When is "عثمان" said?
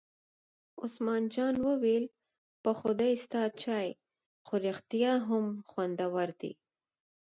0.83-1.23